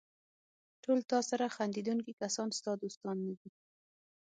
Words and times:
ټول 0.83 0.99
تاسره 1.11 1.45
خندېدونکي 1.55 2.11
کسان 2.21 2.47
ستا 2.57 2.71
دوستان 2.83 3.17
نه 3.27 3.33
دي. 3.39 3.49